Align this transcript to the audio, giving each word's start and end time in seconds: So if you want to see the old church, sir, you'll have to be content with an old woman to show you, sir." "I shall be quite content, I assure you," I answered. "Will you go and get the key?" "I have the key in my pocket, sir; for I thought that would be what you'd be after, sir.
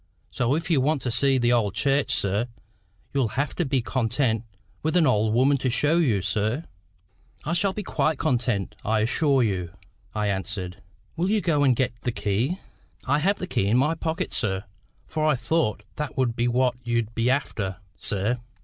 So 0.31 0.55
if 0.55 0.71
you 0.71 0.81
want 0.81 1.03
to 1.03 1.11
see 1.11 1.37
the 1.37 1.53
old 1.53 1.75
church, 1.75 2.15
sir, 2.15 2.47
you'll 3.13 3.37
have 3.37 3.53
to 3.53 3.65
be 3.65 3.83
content 3.83 4.43
with 4.81 4.95
an 4.97 5.05
old 5.05 5.31
woman 5.31 5.57
to 5.59 5.69
show 5.69 5.99
you, 5.99 6.23
sir." 6.23 6.63
"I 7.45 7.53
shall 7.53 7.73
be 7.73 7.83
quite 7.83 8.17
content, 8.17 8.73
I 8.83 9.01
assure 9.01 9.43
you," 9.43 9.73
I 10.15 10.25
answered. 10.25 10.81
"Will 11.15 11.29
you 11.29 11.39
go 11.39 11.63
and 11.63 11.75
get 11.75 12.01
the 12.01 12.11
key?" 12.11 12.57
"I 13.05 13.19
have 13.19 13.37
the 13.37 13.45
key 13.45 13.67
in 13.67 13.77
my 13.77 13.93
pocket, 13.93 14.33
sir; 14.33 14.63
for 15.05 15.23
I 15.23 15.35
thought 15.35 15.83
that 15.97 16.17
would 16.17 16.35
be 16.35 16.47
what 16.47 16.73
you'd 16.83 17.13
be 17.13 17.29
after, 17.29 17.77
sir. 17.95 18.39